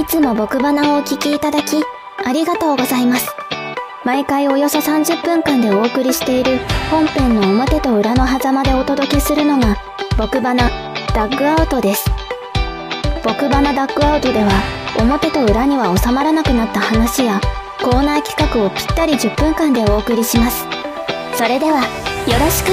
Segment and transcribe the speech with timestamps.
[0.00, 1.76] いつも僕花をお聞きいただき、
[2.24, 3.28] ありがとうございます。
[4.02, 6.58] 毎回およそ30分間でお送りしている
[6.90, 9.76] 本編の表と裏の狭間でお届けするのが、
[10.16, 10.70] 僕花
[11.14, 12.06] ダッグアウトです。
[13.22, 14.50] 僕花ダッグアウトでは、
[14.98, 17.38] 表と裏には収まらなくなった話や、
[17.82, 20.64] コーナー企画をぴったり10分間でお送りします。
[21.34, 21.80] それでは、
[22.26, 22.72] よろしく。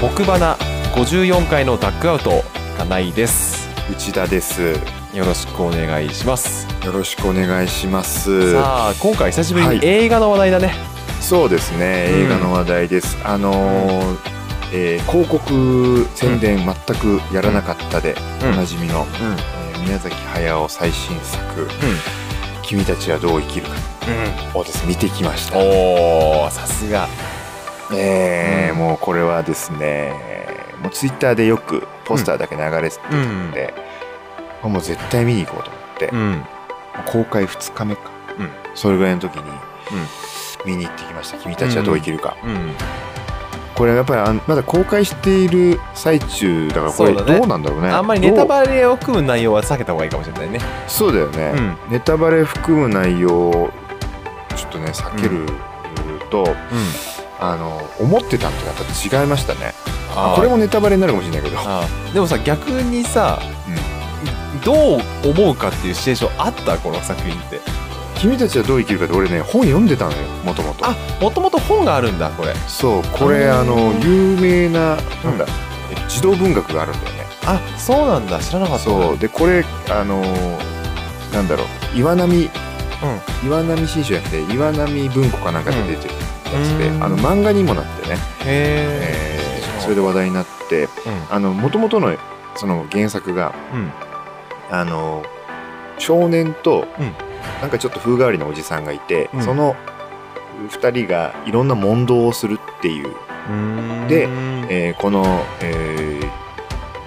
[0.00, 0.54] 僕花
[0.94, 2.44] 54回のダッグアウト
[2.78, 3.55] 金井です
[3.90, 4.74] 内田です。
[5.14, 6.66] よろしくお願いします。
[6.84, 8.52] よろしくお願いします。
[8.52, 9.78] さあ今回久しぶりはい。
[9.78, 10.74] に映画の話題だね、
[11.20, 12.20] そうですね、うん。
[12.26, 13.16] 映画の話題です。
[13.24, 14.16] あのー
[14.72, 18.48] えー広告宣伝全くやらなかったで、うん。
[18.50, 19.06] おなじみの、うん。
[19.06, 21.68] えー宮崎駿最新作
[22.62, 23.74] 「君たちはどう生きるか」
[24.58, 25.58] をです見てきました。
[25.58, 27.08] おーさすが。
[27.94, 28.78] えーうん。
[28.78, 30.12] もうこれはですね
[30.82, 33.74] もうツイッターでよくポスターだけ流れてたんで、
[34.62, 36.44] もう絶対見に行こうと思って、うん。
[37.06, 38.02] 公開2日目か、
[38.38, 38.50] うん。
[38.74, 39.42] それぐらいの時に
[40.64, 42.74] 見に行ってきました「君たちはどう生きるか」うん。
[43.74, 47.90] これやっぱりまだ公開している最中だからこれどうなんだろうね。
[47.90, 50.60] あんまりネタレバレを含む内容は避けた方がいいかもしれないね。
[50.88, 51.76] そうだよね、うん。
[51.90, 53.70] ネタバレ含む内容を
[54.56, 55.46] ちょっとね避ける
[56.30, 56.56] と、
[57.38, 59.74] あの思ってたのとやっぱ違いましたね。
[60.34, 61.62] これもネタバレになるかもしれないけど。
[62.14, 63.38] でもさ逆にさ、
[64.66, 66.76] どう思うかっていうシチュエーションあった？
[66.76, 67.60] この作品って。
[68.18, 72.54] 君たちはどう生きるかって俺ね本読んでたのよもともとあもともと本があるんだこれ。
[72.66, 75.46] そうこれあの有名ななんだ、
[75.90, 77.26] えっと児童文学があるんだよね。
[77.46, 78.40] あそうなんだ。
[78.40, 78.84] 知らなかった。
[78.84, 79.18] そう。
[79.18, 80.20] でこれあの
[81.32, 82.36] なんだろう岩波。
[82.36, 83.46] うん。
[83.46, 86.20] 岩波新書じゃなくて岩波文庫かなんかで出てるや
[86.64, 87.04] つで、うん。
[87.04, 90.88] あの漫画にもなってね、へえーそれで話題になってう
[91.30, 92.16] あの元々の
[92.56, 93.92] その原作がんうん
[94.70, 95.24] あの
[95.98, 97.12] 少年と、うん。
[97.60, 99.42] なんかちょっと風変わりなおじさんがいて、うん。
[99.42, 99.76] その
[100.68, 103.14] 2人がいろんな問答をするっていう、
[104.08, 104.24] で
[104.68, 105.24] えーこの、
[105.60, 106.46] えー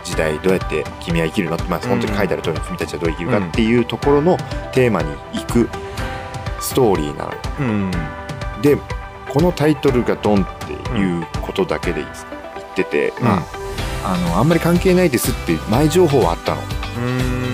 [0.02, 1.56] 時代どうやって君は生きるの？
[1.56, 4.38] って、まあ、本当に書いてある通りに君たちはどう生きるかっていうところの
[4.72, 5.70] テーマに行く
[6.60, 7.26] ストーリーな。
[7.26, 7.32] の。
[7.60, 7.92] うん。
[8.62, 8.78] で
[9.32, 13.44] このタイトルがドンっていうことだけで言ってて、まあ
[14.04, 16.62] あのあんまり関係ないですって前情報はあったの。
[16.62, 17.49] うん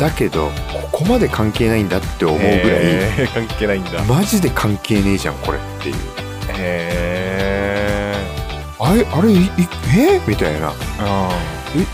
[0.00, 0.50] だけど
[0.90, 4.02] ここまで関係ないんだって思うぐらい、へー関係ないんだ。
[4.04, 5.96] マジで関係ねえじゃんこれっていう。
[6.58, 8.14] へ
[8.78, 9.50] あれあれいい
[9.94, 10.20] え？
[10.26, 10.72] みたいな。
[11.00, 11.30] あ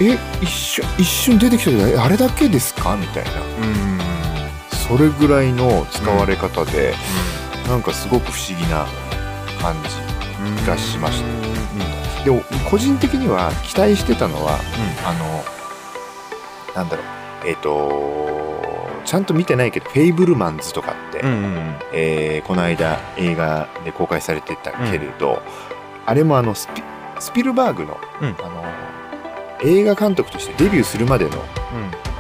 [0.01, 2.97] ええ一瞬一瞬出てきたけどえあれだけですか？
[2.97, 3.31] みたいな。
[3.33, 3.35] う
[3.67, 3.99] ん。
[4.71, 6.95] それぐらいの使われ方で、
[7.67, 8.87] なんかすごく不思議な
[9.61, 12.25] 感じがしました。
[12.25, 14.61] でも個人的には期待してたのは、
[15.05, 15.45] あの
[16.75, 17.07] なんだろう
[17.47, 25.43] えっ、とちゃんと見てないけど「フェイブルマンズ」とかって、うんうんえーこの間映画で公開されてたけれど、
[26.05, 26.83] あれもあのスピ
[27.19, 28.29] スピルバーグの,、うん。
[28.29, 28.65] あの
[29.63, 31.31] 映画監督としてデビューするまでの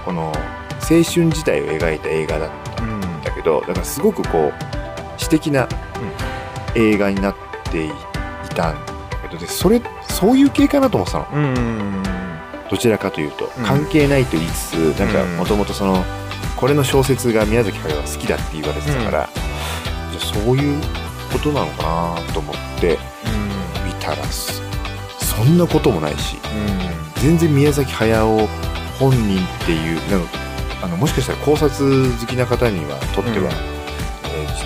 [0.05, 0.33] この
[0.81, 5.69] 青春時代を描いた映画だったうんうんんだけどだからすごくこう詩的な
[6.75, 7.37] 映画になっ
[7.71, 7.91] てい
[8.55, 11.27] たんだけどでそれそういう系かなと思ってたの。
[11.35, 12.16] うんうん
[12.71, 13.65] どちらかというとうん。
[13.65, 15.37] 関係ないと言いつつ、なんかうん。
[15.37, 16.05] もともとその
[16.57, 19.29] これの小説が宮崎駿が好きだって言われてたから、
[20.11, 20.83] じゃあそういう
[21.33, 22.99] ことなのかなと思って
[23.85, 24.63] 見たらそ
[25.19, 26.37] そんなこともないし
[27.17, 28.49] 全然宮崎駿
[28.99, 30.29] 本人っていうなんか
[30.83, 33.45] あのもしかしたら考察好きな方にはとっては、うん。
[33.45, 33.77] えー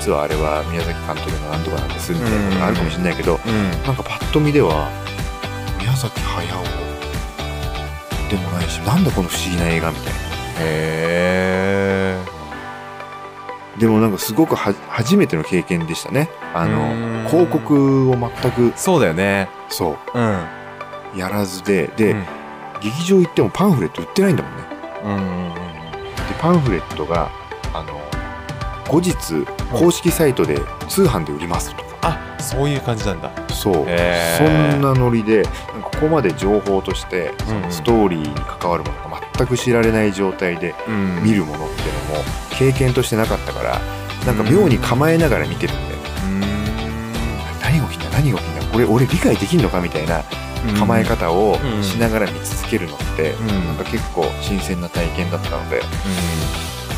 [0.01, 3.71] 実はあれは宮崎監督のなんとかなんですみたいなのがあるかもしれないけど、うん。
[3.83, 4.89] なんかパッと見では
[5.79, 6.90] 宮崎駿
[8.31, 10.21] でもないしなんだこの不思議な映画みたいな。
[10.61, 12.19] へ
[13.79, 16.29] でもなんかすごくは初めての経験でしたね。
[16.55, 17.23] あうん。
[17.25, 18.73] の広告を全く。
[18.77, 19.49] そうだよね。
[19.69, 20.19] そう。
[20.19, 20.23] ん。
[21.15, 21.89] うやらずで。
[21.97, 22.25] で、うん。
[22.83, 24.65] 劇場行ってもパンフレット売ってないんだもんね。
[25.05, 25.17] うんう
[25.51, 27.31] んでパンフレットが
[27.73, 28.01] あの
[28.89, 29.15] 後日
[29.73, 31.83] 公式サイトで通販で売りますと。
[31.83, 33.31] か、あそういう感じなんだ。
[33.49, 35.45] そう、へそーんなノリで
[35.83, 37.33] ここまで情報として、
[37.69, 41.23] ストーリーに関わるものが全く知られない状態でうん。
[41.23, 43.81] 見るものっていうのも経験としてなかったから
[44.27, 46.03] なんか妙に構えながら見てるんだよね、
[47.63, 48.67] 何が起きんだ何が起きんだ？
[48.73, 50.23] これ俺理解できんのかみたいな
[50.79, 51.83] 構え方をうん。
[51.83, 53.47] しながら見続けるのって、うん。
[53.67, 55.83] なんか結構新鮮な体験だったので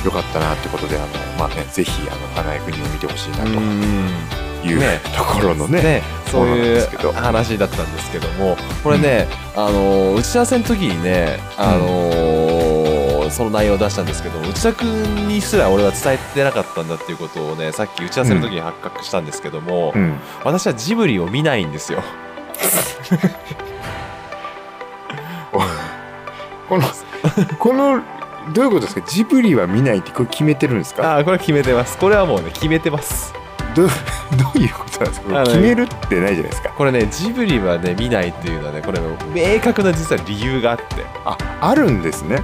[0.05, 1.07] よかったなってことであの、
[1.39, 3.51] まあね、ぜひあの花江国を見てほしいなと
[4.65, 5.01] いう、ね。
[5.17, 9.27] ところのねね、そういう話だったんですけどもこれね、
[9.57, 20.19] あの打ち合わせの時にね、あのその内容を出したんですけど内田君にすら俺は伝えてなかったんだっていうことをねさっき打ち合わせの時に発覚したんですけども、うん。
[20.45, 22.03] 私はジブリを見ないんですよ。
[26.69, 26.85] この
[27.59, 28.03] この
[28.55, 29.03] どういうことですか？
[29.07, 31.17] ジブリは見ないってこれ決めてるんですか？
[31.17, 31.97] ああこれは決めてます。
[31.99, 33.33] これはもうね決めてます
[33.75, 33.89] どう
[34.37, 35.43] どういうことなんですか？
[35.45, 36.69] 決めるってないじゃないですか。
[36.71, 39.01] これねジブリはね見ないっていうのはねこれ
[39.35, 40.85] 明確な実は理由があって。
[41.25, 42.43] ああるんですね。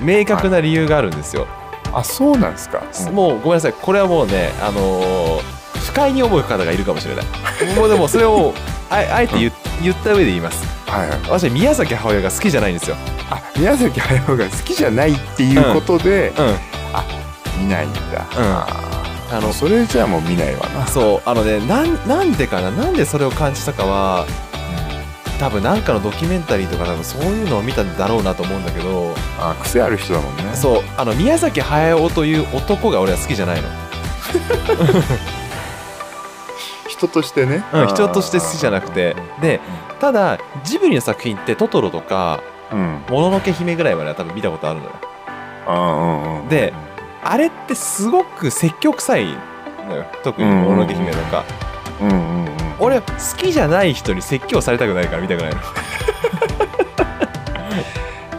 [0.00, 1.46] 明確な理由があるんですよ、
[1.92, 3.14] あそうなんですか、うん。
[3.14, 5.42] もうごめんなさいこれはもうねあのー
[5.86, 7.24] 不快に思う方がいるかもしれない。
[7.76, 8.52] もうでもそれを
[8.90, 9.52] ああえて言
[9.82, 10.62] 言った上で言います。
[10.86, 11.18] はいはい。
[11.28, 12.96] 私宮崎駿が好きじゃないんですよ。
[13.30, 16.56] あ宮崎駿が好きじゃないっていうことで、うん。
[17.62, 18.66] 見ないんだ、あ
[19.30, 20.86] あののそれじゃあもう見ないわな。
[20.86, 22.70] そうあのねなんなんでかな？
[22.70, 24.26] なんでそれを感じたかは
[25.38, 30.54] 多分なんかのドキュメンタリーとか多分そういうのを見たんだろうなと思うんだけどあ癖ある人だもんね。
[30.54, 33.68] そうあの宮崎駿という男が俺は好きじゃないの、
[36.88, 39.16] 人としてね、うん、人として好きじゃなくて。
[39.40, 39.60] で
[39.98, 42.40] ただジブリの作品ってトトロとか
[42.70, 43.02] うん。
[43.08, 44.92] もののけ姫ぐらいまでは多分見たことあるのよ。
[45.68, 46.48] うんうんうん。
[46.48, 46.72] で
[47.30, 49.26] あれってすごく説教臭い
[49.88, 50.06] のよ。
[50.22, 51.44] 特にもののけ姫とか、
[52.00, 53.06] うんうんうん俺好
[53.38, 55.56] きじゃない人に説教されたくないから見たくないの。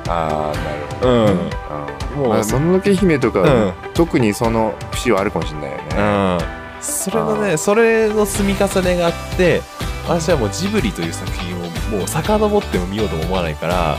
[0.08, 1.26] ああなるほど、うん。
[1.26, 1.36] うん。
[2.18, 3.74] もうまあ、もののけ姫とか、うん。
[3.96, 6.02] 特にその節はあるかもしれないよね、う
[6.44, 6.58] ん。
[6.82, 9.62] それのねそれの積み重ねがあって
[10.08, 11.60] 私はもうジブリという作品を
[11.98, 13.98] もう遡っても見ようとも思わないから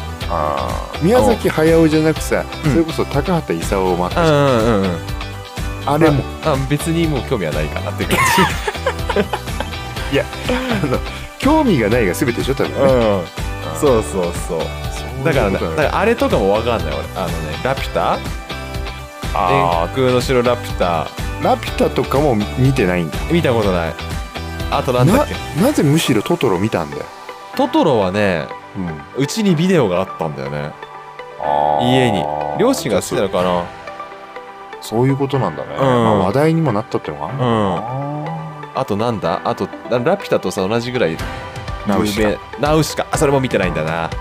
[1.03, 2.73] 宮崎駿じゃなくさ、うん。
[2.73, 4.99] それこそ高畑勲もあったじゃんうんうんうん。
[5.87, 8.19] あれも、あ別にもう興味はないかなって いう感
[10.83, 10.99] あの
[11.39, 14.61] 興味がないが全てでしょ多分じ、ね、うん、そうそうそう。
[15.25, 16.95] だからだからあれとかも分かんない。
[16.95, 18.19] 俺あのねラピュタ。
[19.35, 21.05] あ天空の城ラピュタ。
[21.05, 23.17] ーラピュタとかも見てないんだ。
[23.31, 23.95] 見たことない。
[24.71, 25.27] あとなんだっ
[25.57, 25.63] け？
[25.63, 27.05] なぜむしろトトロ見たんだよ、
[27.57, 30.73] トトロはねうん、うちにビデオがあったんだよね。
[31.81, 32.25] 家に。
[32.59, 33.65] 両親が好きなのかな。
[34.81, 35.79] そういうことなんだね、ん。
[35.79, 37.47] まあ、話題にもなったってのがあるのか
[38.75, 39.41] な、あとなんだ？
[39.45, 41.17] あとララピュタとさ同じぐらい
[41.87, 42.23] ナウシカ。
[42.23, 42.39] 有名。
[42.61, 43.07] ナウシカ。
[43.11, 44.09] あそれも見てないんだな、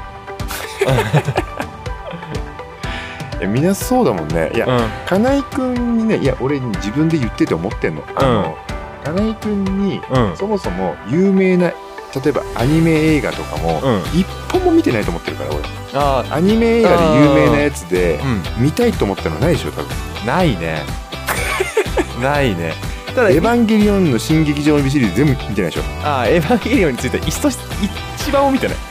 [3.40, 4.52] いやみんなそうだもんね。
[4.56, 4.80] いや、うん。
[5.06, 8.02] 金井君にねいや俺自分で言ってて思ってんの。
[8.16, 8.58] あの、
[9.04, 10.36] 金井君にうん。
[10.36, 11.72] そもそも有名な
[12.16, 14.20] 例えばアニメ映画とかもうん。
[14.20, 15.60] 一本も見てないと思ってるから俺。
[15.94, 18.20] あアニメ映画で有名なやつで
[18.58, 19.90] 見たいと思ったのないでしょ多分。
[20.24, 20.84] んないね。
[22.22, 22.74] ないね。
[23.16, 25.82] ただエヴァンゲリオンの新劇場のビシリーズ全部見てないでしょ。
[26.04, 27.58] あーエヴァンゲリオンについて一とし
[28.20, 28.78] 一番も見てない。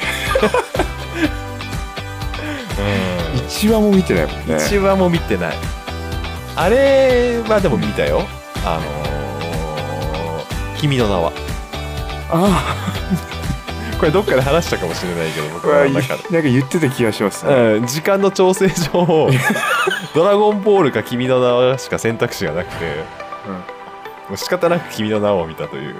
[3.48, 4.56] 一話も見てないもんね。
[4.56, 5.54] 一話も見てない。
[6.56, 8.26] あれはでも見たよ。
[8.64, 11.32] あのー「君の名は
[12.31, 12.75] あ」
[13.99, 19.31] これどっかで話したかもしれないけど僕あなんかは中で言ってた気がします、うん、時間の調整上
[20.14, 23.05] ドラゴンボールか君の名はしか選択肢がなくて、
[24.28, 25.94] もう仕方なく君の名を見たという。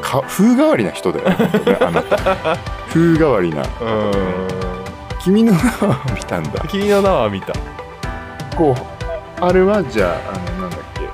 [0.00, 2.16] か風変わりな人だよ、本当ね、あなた。
[2.88, 3.62] 風変わりな。
[3.62, 4.12] うん。
[5.22, 6.64] 君の名は見たんだ。
[6.68, 7.52] 君の名は見た。
[8.56, 8.76] こ
[9.40, 11.08] うあれはじゃああのなんだっけ。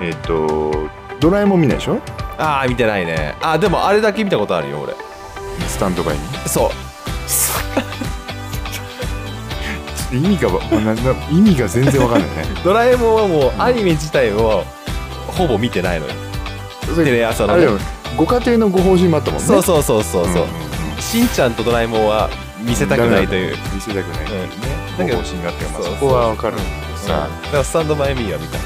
[0.00, 0.83] えっ、と
[1.24, 2.02] ドラえもん見ないでしょ？
[2.36, 3.34] ああ見てないね。
[3.40, 4.92] あでもあれだけ見たことあるよ俺。
[5.66, 6.20] スタンドバイに？
[6.46, 6.70] そう。
[10.14, 12.44] 意味がわなな意味が全然わかんないね。
[12.62, 14.64] ドラえもんはもうアニメ自体を
[15.28, 16.12] ほぼ見てないのよ。
[16.94, 17.68] テレ朝のね。
[18.18, 19.46] ご家庭のご方針もあったもんね。
[19.46, 20.46] そうそうそうそうそう、んんん。
[21.00, 22.28] しんちゃんとドラえもんは
[22.60, 23.56] 見せたくないという。
[23.72, 24.24] 見せたくない。
[24.24, 24.46] っていうね、
[24.98, 25.08] うん。
[25.08, 26.58] ご方針があって、まあ、そこはわかる。
[26.96, 28.64] さ、だからスタンドバイミーは見たな、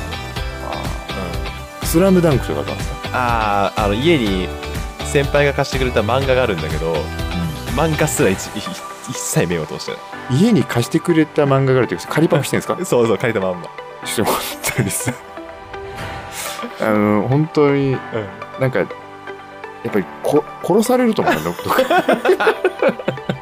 [1.88, 4.46] スラムダンクとかだったんですか、あああの家に
[5.06, 6.92] 先輩が貸してくれた漫画があるんだけど
[7.74, 8.66] 漫画すら一一
[9.08, 9.92] 一切目を通して。
[10.30, 12.74] 家に貸してくれた漫画があるっていうか仮パクしてるんですか？
[12.76, 13.68] な いそうそう書いたまんま、
[14.04, 14.42] ちょっと本
[14.76, 15.12] 当にさ
[16.80, 17.96] あの本当に
[18.60, 18.88] なんかやっ
[19.90, 21.62] ぱりこ殺されると思うよどっか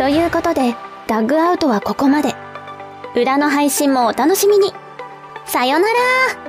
[0.00, 0.74] ということで、
[1.08, 2.34] ダッグアウトはここまで。
[3.14, 4.72] 裏の配信もお楽しみに。
[5.44, 6.39] さよなら